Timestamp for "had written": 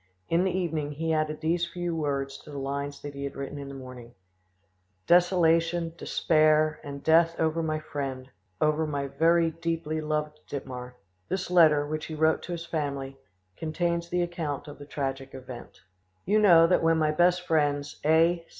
3.23-3.59